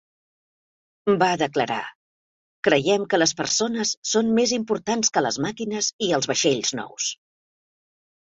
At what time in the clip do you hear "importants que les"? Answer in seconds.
4.59-5.37